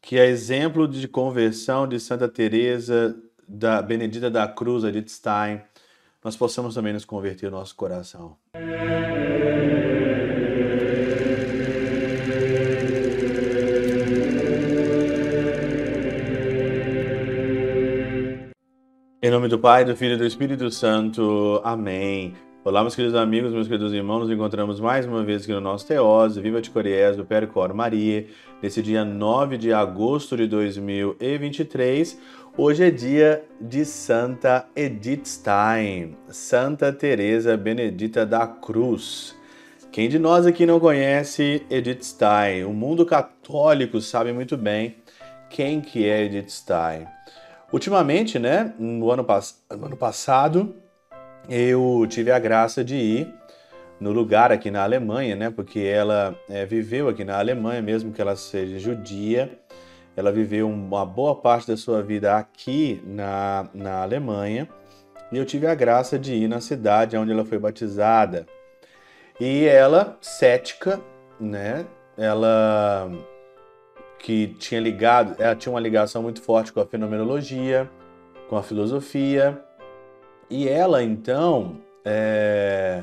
que 0.00 0.18
é 0.18 0.26
exemplo 0.26 0.86
de 0.88 1.06
conversão 1.08 1.86
de 1.86 1.98
Santa 2.00 2.28
Teresa 2.28 3.16
da 3.46 3.80
Benedita 3.80 4.30
da 4.30 4.46
Cruz, 4.46 4.84
Edith 4.84 5.08
Stein, 5.08 5.62
nós 6.22 6.36
possamos 6.36 6.74
também 6.74 6.92
nos 6.92 7.04
converter 7.04 7.46
o 7.46 7.50
nosso 7.50 7.74
coração. 7.74 8.36
Em 19.20 19.30
nome 19.30 19.48
do 19.48 19.58
Pai, 19.58 19.84
do 19.84 19.96
Filho 19.96 20.14
e 20.14 20.16
do 20.16 20.24
Espírito 20.24 20.70
Santo. 20.70 21.60
Amém. 21.64 22.34
Olá, 22.68 22.82
meus 22.82 22.94
queridos 22.94 23.18
amigos, 23.18 23.50
meus 23.50 23.66
queridos 23.66 23.94
irmãos, 23.94 24.20
nos 24.20 24.30
encontramos 24.30 24.78
mais 24.78 25.06
uma 25.06 25.24
vez 25.24 25.42
aqui 25.42 25.52
no 25.52 25.60
nosso 25.60 25.86
Teose, 25.86 26.38
Viva 26.38 26.60
de 26.60 26.68
Coriés, 26.68 27.16
do 27.16 27.24
Percor 27.24 27.72
Maria, 27.72 28.26
nesse 28.62 28.82
dia 28.82 29.06
9 29.06 29.56
de 29.56 29.72
agosto 29.72 30.36
de 30.36 30.46
2023. 30.46 32.20
Hoje 32.58 32.84
é 32.84 32.90
dia 32.90 33.42
de 33.58 33.86
Santa 33.86 34.68
Edith 34.76 35.24
Stein, 35.24 36.14
Santa 36.28 36.92
Teresa 36.92 37.56
Benedita 37.56 38.26
da 38.26 38.46
Cruz. 38.46 39.34
Quem 39.90 40.06
de 40.06 40.18
nós 40.18 40.44
aqui 40.44 40.66
não 40.66 40.78
conhece 40.78 41.64
Edith 41.70 42.02
Stein? 42.02 42.64
O 42.64 42.74
mundo 42.74 43.06
católico 43.06 43.98
sabe 43.98 44.30
muito 44.30 44.58
bem 44.58 44.96
quem 45.48 45.80
que 45.80 46.06
é 46.06 46.26
Edith 46.26 46.50
Stein. 46.50 47.06
Ultimamente, 47.72 48.38
né, 48.38 48.74
no 48.78 49.10
ano, 49.10 49.26
no 49.70 49.86
ano 49.86 49.96
passado, 49.96 50.76
eu 51.48 52.06
tive 52.08 52.30
a 52.30 52.38
graça 52.38 52.84
de 52.84 52.96
ir 52.96 53.34
no 53.98 54.12
lugar 54.12 54.52
aqui 54.52 54.70
na 54.70 54.82
Alemanha, 54.82 55.34
né? 55.34 55.50
Porque 55.50 55.80
ela 55.80 56.38
é, 56.48 56.66
viveu 56.66 57.08
aqui 57.08 57.24
na 57.24 57.38
Alemanha, 57.38 57.80
mesmo 57.80 58.12
que 58.12 58.20
ela 58.20 58.36
seja 58.36 58.78
judia, 58.78 59.58
ela 60.14 60.30
viveu 60.30 60.68
uma 60.68 61.06
boa 61.06 61.34
parte 61.34 61.68
da 61.68 61.76
sua 61.76 62.02
vida 62.02 62.36
aqui 62.36 63.02
na, 63.04 63.68
na 63.72 64.02
Alemanha. 64.02 64.68
E 65.32 65.38
eu 65.38 65.44
tive 65.44 65.66
a 65.66 65.74
graça 65.74 66.18
de 66.18 66.34
ir 66.34 66.48
na 66.48 66.60
cidade 66.60 67.16
onde 67.16 67.32
ela 67.32 67.44
foi 67.44 67.58
batizada. 67.58 68.46
E 69.40 69.64
ela, 69.64 70.18
cética, 70.20 71.00
né? 71.40 71.86
Ela 72.16 73.10
que 74.18 74.48
tinha 74.58 74.80
ligado, 74.80 75.40
ela 75.40 75.54
tinha 75.54 75.72
uma 75.72 75.80
ligação 75.80 76.22
muito 76.22 76.42
forte 76.42 76.72
com 76.72 76.80
a 76.80 76.86
fenomenologia, 76.86 77.88
com 78.48 78.56
a 78.56 78.62
filosofia 78.62 79.62
e 80.50 80.68
ela 80.68 81.02
então, 81.02 81.76
é, 82.04 83.02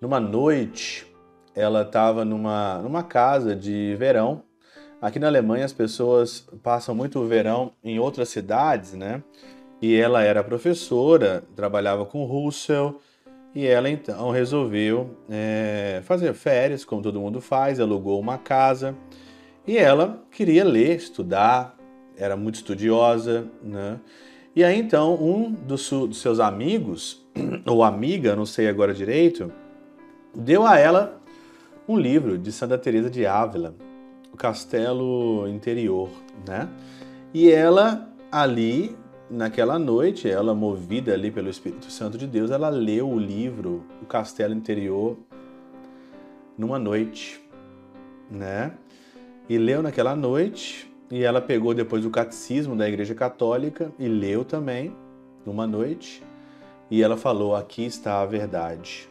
numa 0.00 0.18
noite, 0.20 1.06
ela 1.54 1.82
estava 1.82 2.24
numa, 2.24 2.78
numa 2.78 3.02
casa 3.02 3.54
de 3.54 3.94
verão. 3.96 4.42
Aqui 5.00 5.18
na 5.18 5.26
Alemanha 5.26 5.64
as 5.64 5.72
pessoas 5.72 6.48
passam 6.62 6.94
muito 6.94 7.18
o 7.18 7.26
verão 7.26 7.72
em 7.82 7.98
outras 7.98 8.28
cidades, 8.28 8.94
né? 8.94 9.22
E 9.80 9.94
ela 9.94 10.22
era 10.22 10.42
professora, 10.42 11.44
trabalhava 11.54 12.04
com 12.04 12.24
Russell, 12.24 13.00
e 13.54 13.66
ela 13.66 13.88
então 13.88 14.30
resolveu 14.30 15.16
é, 15.30 16.00
fazer 16.04 16.32
férias, 16.34 16.84
como 16.84 17.02
todo 17.02 17.20
mundo 17.20 17.40
faz, 17.40 17.80
alugou 17.80 18.20
uma 18.20 18.38
casa 18.38 18.94
e 19.68 19.76
ela 19.76 20.22
queria 20.30 20.64
ler, 20.64 20.96
estudar, 20.96 21.76
era 22.16 22.36
muito 22.38 22.54
estudiosa, 22.54 23.46
né? 23.62 24.00
E 24.58 24.64
aí 24.64 24.76
então 24.76 25.14
um 25.14 25.52
dos, 25.52 25.88
dos 25.88 26.20
seus 26.20 26.40
amigos, 26.40 27.24
ou 27.64 27.84
amiga, 27.84 28.34
não 28.34 28.44
sei 28.44 28.66
agora 28.66 28.92
direito, 28.92 29.52
deu 30.34 30.66
a 30.66 30.76
ela 30.76 31.22
um 31.86 31.96
livro 31.96 32.36
de 32.36 32.50
Santa 32.50 32.76
Teresa 32.76 33.08
de 33.08 33.24
Ávila, 33.24 33.76
o 34.32 34.36
Castelo 34.36 35.46
Interior, 35.46 36.10
né? 36.44 36.68
E 37.32 37.48
ela 37.52 38.12
ali 38.32 38.96
naquela 39.30 39.78
noite, 39.78 40.28
ela 40.28 40.56
movida 40.56 41.12
ali 41.14 41.30
pelo 41.30 41.48
Espírito 41.48 41.88
Santo 41.88 42.18
de 42.18 42.26
Deus, 42.26 42.50
ela 42.50 42.68
leu 42.68 43.08
o 43.08 43.16
livro 43.16 43.84
O 44.02 44.06
Castelo 44.06 44.54
Interior 44.54 45.16
numa 46.58 46.80
noite, 46.80 47.40
né? 48.28 48.72
E 49.48 49.56
leu 49.56 49.84
naquela 49.84 50.16
noite 50.16 50.92
e 51.10 51.24
ela 51.24 51.40
pegou 51.40 51.74
depois 51.74 52.04
o 52.04 52.10
catecismo 52.10 52.76
da 52.76 52.88
Igreja 52.88 53.14
Católica 53.14 53.90
e 53.98 54.06
leu 54.06 54.44
também, 54.44 54.94
numa 55.44 55.66
noite, 55.66 56.22
e 56.90 57.02
ela 57.02 57.16
falou: 57.16 57.54
Aqui 57.56 57.84
está 57.84 58.20
a 58.20 58.26
verdade, 58.26 59.08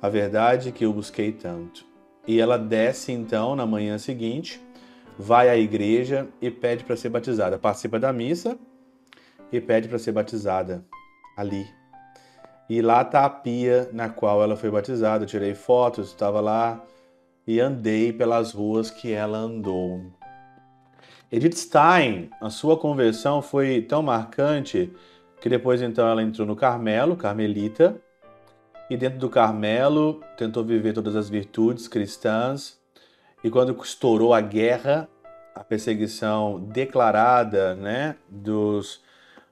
a 0.00 0.08
verdade 0.08 0.72
que 0.72 0.84
eu 0.84 0.92
busquei 0.92 1.32
tanto. 1.32 1.84
E 2.26 2.40
ela 2.40 2.56
desce 2.56 3.10
então 3.12 3.56
na 3.56 3.66
manhã 3.66 3.98
seguinte, 3.98 4.60
vai 5.18 5.48
à 5.48 5.56
igreja 5.56 6.28
e 6.40 6.50
pede 6.50 6.84
para 6.84 6.96
ser 6.96 7.08
batizada. 7.08 7.58
Participa 7.58 7.98
da 7.98 8.12
missa 8.12 8.56
e 9.50 9.60
pede 9.60 9.88
para 9.88 9.98
ser 9.98 10.12
batizada 10.12 10.84
ali. 11.36 11.66
E 12.70 12.80
lá 12.80 13.02
está 13.02 13.24
a 13.24 13.30
pia 13.30 13.90
na 13.92 14.08
qual 14.08 14.42
ela 14.42 14.56
foi 14.56 14.70
batizada. 14.70 15.24
Eu 15.24 15.28
tirei 15.28 15.54
fotos, 15.54 16.08
estava 16.08 16.40
lá 16.40 16.82
e 17.46 17.58
andei 17.58 18.12
pelas 18.12 18.52
ruas 18.52 18.88
que 18.88 19.12
ela 19.12 19.38
andou. 19.38 20.00
Edith 21.32 21.56
Stein, 21.56 22.28
a 22.42 22.50
sua 22.50 22.76
conversão 22.76 23.40
foi 23.40 23.80
tão 23.80 24.02
marcante 24.02 24.92
que 25.40 25.48
depois 25.48 25.80
então 25.80 26.06
ela 26.06 26.22
entrou 26.22 26.46
no 26.46 26.54
Carmelo, 26.54 27.16
carmelita, 27.16 27.96
e 28.90 28.98
dentro 28.98 29.18
do 29.18 29.30
Carmelo 29.30 30.20
tentou 30.36 30.62
viver 30.62 30.92
todas 30.92 31.16
as 31.16 31.30
virtudes 31.30 31.88
cristãs. 31.88 32.78
E 33.42 33.48
quando 33.48 33.74
estourou 33.82 34.34
a 34.34 34.42
guerra, 34.42 35.08
a 35.54 35.64
perseguição 35.64 36.60
declarada, 36.60 37.74
né, 37.76 38.14
dos 38.28 39.00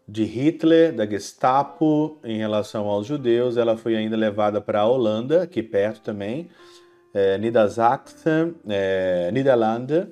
de 0.06 0.24
Hitler, 0.24 0.94
da 0.94 1.06
Gestapo 1.06 2.18
em 2.22 2.36
relação 2.36 2.88
aos 2.88 3.06
judeus, 3.06 3.56
ela 3.56 3.78
foi 3.78 3.97
ainda 3.97 4.18
levada 4.18 4.60
para 4.60 4.80
a 4.80 4.86
Holanda, 4.86 5.44
aqui 5.44 5.62
perto 5.62 6.02
também, 6.02 6.50
é, 7.14 7.38
Niedersachsen, 7.38 8.54
é, 8.68 9.30
Niederlande, 9.32 10.08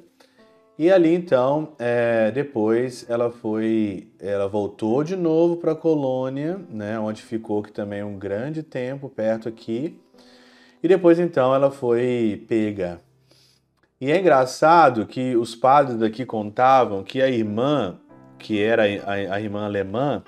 e 0.79 0.93
ali 0.93 1.13
então, 1.13 1.73
é, 1.77 2.31
depois 2.31 3.05
ela 3.09 3.33
foi, 3.33 4.07
ela 4.21 4.47
voltou 4.47 5.03
de 5.03 5.17
novo 5.17 5.57
para 5.57 5.73
a 5.73 5.75
colônia, 5.75 6.61
né, 6.71 7.01
onde 7.01 7.21
ficou 7.21 7.65
que 7.65 7.73
também 7.73 8.05
um 8.05 8.17
grande 8.17 8.63
tempo 8.63 9.09
perto 9.09 9.49
aqui. 9.49 9.99
E 10.81 10.87
depois 10.87 11.19
então 11.19 11.53
ela 11.53 11.73
foi 11.73 12.45
pega. 12.49 13.01
E 14.01 14.13
é 14.13 14.21
engraçado 14.21 15.05
que 15.07 15.35
os 15.35 15.57
padres 15.57 15.99
daqui 15.99 16.25
contavam 16.25 17.03
que 17.03 17.21
a 17.21 17.29
irmã, 17.29 17.99
que 18.39 18.63
era 18.63 18.85
a, 18.85 19.35
a 19.35 19.41
irmã 19.41 19.65
alemã, 19.65 20.23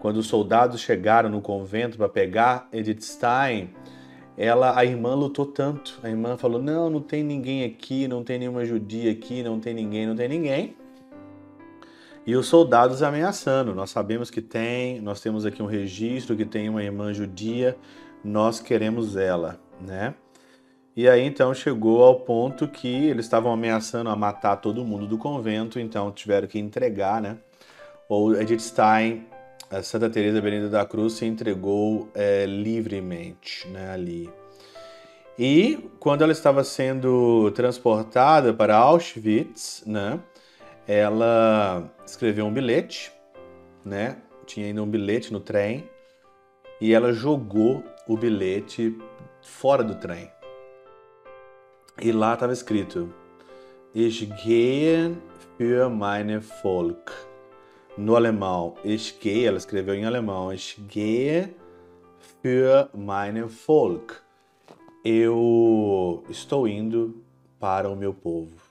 quando 0.00 0.16
os 0.16 0.26
soldados 0.26 0.80
chegaram 0.80 1.28
no 1.28 1.42
convento 1.42 1.98
para 1.98 2.08
pegar 2.08 2.68
Edith 2.72 3.02
Stein, 3.02 3.68
ela, 4.36 4.76
a 4.76 4.84
irmã 4.84 5.14
lutou 5.14 5.46
tanto. 5.46 5.98
A 6.02 6.08
irmã 6.08 6.36
falou: 6.36 6.60
não, 6.60 6.90
não 6.90 7.00
tem 7.00 7.22
ninguém 7.22 7.64
aqui, 7.64 8.08
não 8.08 8.24
tem 8.24 8.38
nenhuma 8.38 8.64
judia 8.64 9.12
aqui, 9.12 9.42
não 9.42 9.60
tem 9.60 9.74
ninguém, 9.74 10.06
não 10.06 10.16
tem 10.16 10.28
ninguém. 10.28 10.76
E 12.26 12.34
os 12.34 12.46
soldados 12.46 13.02
ameaçando. 13.02 13.74
Nós 13.74 13.90
sabemos 13.90 14.30
que 14.30 14.40
tem, 14.40 15.00
nós 15.00 15.20
temos 15.20 15.44
aqui 15.44 15.62
um 15.62 15.66
registro 15.66 16.36
que 16.36 16.44
tem 16.44 16.68
uma 16.68 16.82
irmã 16.82 17.12
judia, 17.12 17.76
nós 18.24 18.60
queremos 18.60 19.16
ela, 19.16 19.60
né? 19.80 20.14
E 20.96 21.08
aí 21.08 21.22
então 21.22 21.52
chegou 21.52 22.02
ao 22.02 22.20
ponto 22.20 22.68
que 22.68 22.88
eles 22.88 23.26
estavam 23.26 23.52
ameaçando 23.52 24.08
a 24.10 24.16
matar 24.16 24.56
todo 24.56 24.84
mundo 24.84 25.06
do 25.06 25.18
convento, 25.18 25.78
então 25.78 26.10
tiveram 26.12 26.46
que 26.48 26.58
entregar, 26.58 27.20
né? 27.20 27.36
Ou 28.08 28.34
Edith 28.40 28.60
Stein 28.60 29.26
a 29.70 29.82
Santa 29.82 30.10
Teresa 30.10 30.40
Benedita 30.40 30.70
da 30.70 30.84
Cruz 30.84 31.14
se 31.14 31.26
entregou 31.26 32.08
é, 32.14 32.46
livremente 32.46 33.66
né, 33.68 33.90
ali. 33.90 34.30
E 35.38 35.90
quando 35.98 36.22
ela 36.22 36.32
estava 36.32 36.62
sendo 36.62 37.50
transportada 37.52 38.54
para 38.54 38.76
Auschwitz, 38.76 39.82
né, 39.86 40.20
ela 40.86 41.90
escreveu 42.06 42.46
um 42.46 42.52
bilhete, 42.52 43.10
né, 43.84 44.18
tinha 44.46 44.66
ainda 44.66 44.82
um 44.82 44.88
bilhete 44.88 45.32
no 45.32 45.40
trem, 45.40 45.88
e 46.80 46.92
ela 46.92 47.12
jogou 47.12 47.82
o 48.06 48.16
bilhete 48.16 48.96
fora 49.42 49.82
do 49.82 49.94
trem. 49.96 50.30
E 52.00 52.12
lá 52.12 52.34
estava 52.34 52.52
escrito: 52.52 53.12
Ich 53.94 54.26
gehe 54.42 55.16
für 55.56 55.88
meine 55.88 56.40
Volk 56.40 57.12
no 57.96 58.16
alemão, 58.16 58.74
ich 58.84 59.16
gehe, 59.20 59.46
ela 59.46 59.56
escreveu 59.56 59.94
em 59.94 60.04
alemão, 60.04 60.52
ich 60.52 60.76
gehe 60.88 61.54
für 62.42 62.88
meinen 62.94 63.46
Volk. 63.46 64.14
Eu 65.04 66.24
estou 66.28 66.66
indo 66.66 67.22
para 67.60 67.88
o 67.88 67.96
meu 67.96 68.12
povo. 68.12 68.64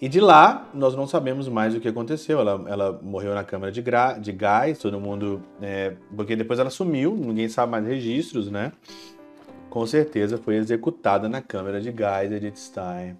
E 0.00 0.08
de 0.08 0.18
lá, 0.18 0.70
nós 0.72 0.96
não 0.96 1.06
sabemos 1.06 1.46
mais 1.46 1.74
o 1.74 1.80
que 1.80 1.88
aconteceu. 1.88 2.40
Ela, 2.40 2.64
ela 2.66 3.00
morreu 3.02 3.34
na 3.34 3.44
câmara 3.44 3.70
de, 3.70 3.82
gra, 3.82 4.14
de 4.14 4.32
gás, 4.32 4.78
todo 4.78 4.98
mundo. 4.98 5.42
É, 5.60 5.94
porque 6.16 6.34
depois 6.34 6.58
ela 6.58 6.70
sumiu, 6.70 7.14
ninguém 7.14 7.48
sabe 7.48 7.72
mais 7.72 7.86
registros, 7.86 8.50
né? 8.50 8.72
Com 9.68 9.86
certeza 9.86 10.38
foi 10.38 10.56
executada 10.56 11.28
na 11.28 11.42
câmara 11.42 11.80
de 11.80 11.92
gás, 11.92 12.32
Edith 12.32 12.56
Stein. 12.56 13.16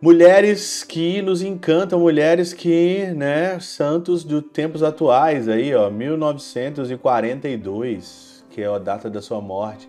Mulheres 0.00 0.82
que 0.84 1.22
nos 1.22 1.40
encantam, 1.40 2.00
mulheres 2.00 2.52
que, 2.52 3.06
né, 3.14 3.60
santos 3.60 4.24
de 4.24 4.42
tempos 4.42 4.82
atuais 4.82 5.48
aí, 5.48 5.72
ó, 5.74 5.88
1942, 5.88 8.44
que 8.50 8.60
é 8.60 8.66
a 8.66 8.78
data 8.78 9.08
da 9.08 9.22
sua 9.22 9.40
morte. 9.40 9.88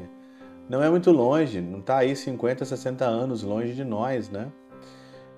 Não 0.69 0.81
é 0.81 0.89
muito 0.89 1.11
longe, 1.11 1.59
não 1.59 1.79
está 1.79 1.97
aí 1.97 2.15
50, 2.15 2.63
60 2.63 3.03
anos 3.05 3.43
longe 3.43 3.73
de 3.73 3.83
nós, 3.83 4.29
né? 4.29 4.47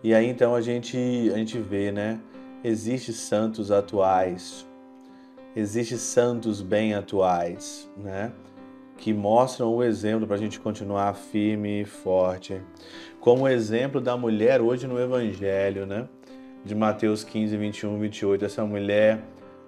E 0.03 0.13
aí 0.13 0.27
então 0.27 0.53
a 0.53 0.61
gente 0.61 0.95
a 1.33 1.37
gente 1.37 1.57
vê, 1.57 1.91
né? 1.91 2.19
Existem 2.63 3.13
santos 3.13 3.71
atuais, 3.71 4.65
existem 5.55 5.97
santos 5.97 6.61
bem 6.61 6.93
atuais, 6.93 7.89
né? 7.97 8.31
Que 8.97 9.13
mostram 9.13 9.73
o 9.75 9.83
exemplo 9.83 10.27
para 10.27 10.35
a 10.35 10.39
gente 10.39 10.59
continuar 10.59 11.13
firme 11.13 11.81
e 11.81 11.85
forte 11.85 12.61
como 13.27 13.43
o 13.43 13.47
exemplo 13.49 13.99
da 13.99 14.15
mulher 14.15 14.61
hoje 14.61 14.87
no 14.87 14.97
Evangelho, 14.97 15.85
né? 15.85 16.07
De 16.63 16.73
Mateus 16.73 17.25
15, 17.25 17.57
21, 17.57 17.99
28. 17.99 18.45
Essa 18.45 18.63
mulher 18.63 19.21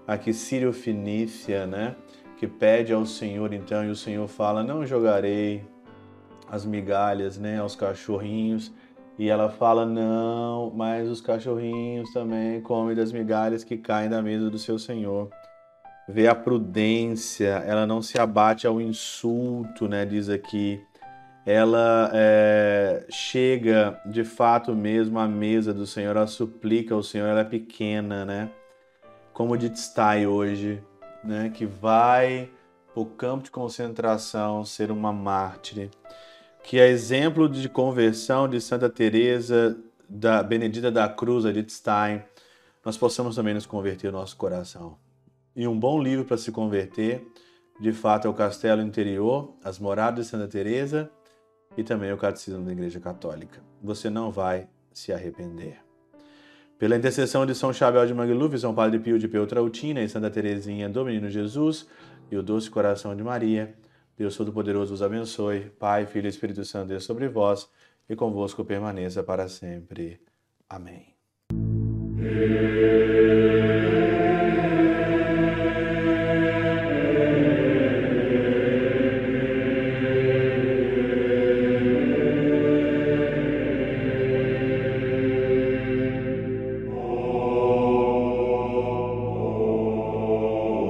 aqui, 0.08 0.32
Sírio 0.32 0.72
Finícia, 0.72 1.68
né? 1.68 1.94
Que 2.38 2.48
pede 2.48 2.94
ao 2.94 3.06
Senhor 3.06 3.52
então, 3.54 3.84
e 3.84 3.90
o 3.90 3.96
Senhor 3.98 4.26
fala: 4.30 4.64
Não 4.64 4.86
jogarei 4.86 5.62
as 6.50 6.66
migalhas, 6.66 7.38
né? 7.38 7.60
Aos 7.60 7.76
cachorrinhos. 7.76 8.72
E 9.18 9.30
ela 9.30 9.50
fala: 9.50 9.86
Não, 9.86 10.72
mas 10.74 11.10
os 11.10 11.20
cachorrinhos 11.20 12.14
também 12.14 12.62
comem 12.62 12.96
das 12.96 13.12
migalhas 13.12 13.66
que 13.66 13.76
caem 13.76 14.10
da 14.10 14.22
mesa 14.22 14.50
do 14.50 14.58
seu 14.58 14.80
Senhor. 14.80 15.30
Vê 16.12 16.28
a 16.28 16.34
prudência, 16.34 17.64
ela 17.66 17.86
não 17.86 18.02
se 18.02 18.20
abate 18.20 18.66
ao 18.66 18.82
insulto, 18.82 19.88
né? 19.88 20.06
Diz 20.06 20.28
aqui 20.28 20.82
ela 21.46 22.12
é, 22.14 23.08
chega 23.10 24.00
de 24.06 24.24
fato 24.24 24.76
mesmo 24.76 25.18
à 25.18 25.28
mesa 25.28 25.74
do 25.74 25.88
Senhor, 25.88 26.16
ela 26.16 26.28
suplica 26.28 26.94
ao 26.94 27.02
Senhor, 27.02 27.28
ela 27.28 27.40
é 27.40 27.44
pequena, 27.44 28.24
né? 28.24 28.52
Como 29.34 29.58
de 29.58 29.70
Tstai 29.70 30.28
hoje, 30.28 30.84
né? 31.24 31.50
Que 31.50 31.66
vai 31.66 32.52
o 32.94 33.04
campo 33.04 33.46
de 33.46 33.52
concentração 33.52 34.64
ser 34.64 34.92
uma 34.92 35.12
mártire. 35.12 35.90
Que 36.64 36.80
é 36.80 36.88
exemplo 36.88 37.50
de 37.50 37.68
conversão 37.68 38.48
de 38.48 38.62
Santa 38.62 38.88
Teresa 38.88 39.76
da 40.08 40.44
Benedita 40.44 40.92
da 40.92 41.10
Cruz, 41.10 41.46
de 41.52 41.72
Stein, 41.72 42.22
nós 42.86 42.96
possamos 42.96 43.36
também 43.36 43.56
nos 43.56 43.66
converter 43.66 44.12
no 44.12 44.20
nosso 44.20 44.38
coração. 44.38 45.09
E 45.60 45.68
um 45.68 45.78
bom 45.78 46.02
livro 46.02 46.24
para 46.24 46.38
se 46.38 46.54
converter, 46.54 47.28
de 47.82 47.92
fato, 47.92 48.26
é 48.26 48.32
o 48.32 48.34
Castelo 48.34 48.82
Interior, 48.82 49.54
As 49.62 49.78
Moradas 49.78 50.24
de 50.24 50.32
Santa 50.32 50.48
Teresa 50.48 51.12
e 51.76 51.84
também 51.84 52.14
o 52.14 52.18
Catecismo 52.18 52.64
da 52.64 52.72
Igreja 52.72 52.98
Católica. 53.02 53.62
Você 53.84 54.10
não 54.10 54.32
vai 54.32 54.70
se 54.94 55.12
arrepender. 55.12 55.82
Pela 56.78 56.96
intercessão 56.96 57.46
de 57.46 57.54
São 57.54 57.74
Chabel 57.74 58.08
de 58.08 58.14
Mangluf, 58.14 58.58
São 58.58 58.74
Padre 58.74 59.00
Pio 59.00 59.20
de 59.20 59.28
Peutrautina 59.28 60.02
e 60.02 60.08
Santa 60.08 60.30
Teresinha 60.30 60.88
do 60.88 61.04
Menino 61.04 61.30
Jesus 61.30 61.90
e 62.32 62.38
o 62.38 62.42
doce 62.42 62.72
coração 62.72 63.14
de 63.14 63.22
Maria, 63.22 63.76
Deus 64.18 64.38
Todo-Poderoso 64.38 64.94
os 64.94 65.02
abençoe. 65.02 65.72
Pai, 65.78 66.06
Filho 66.06 66.28
e 66.28 66.30
Espírito 66.30 66.64
Santo, 66.64 66.88
Deus 66.88 67.04
sobre 67.04 67.28
vós 67.28 67.70
e 68.10 68.16
convosco 68.16 68.64
permaneça 68.64 69.22
para 69.24 69.50
sempre. 69.50 70.22
Amém. 70.70 71.18